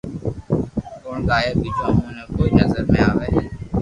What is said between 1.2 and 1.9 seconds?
گايو ٻيجو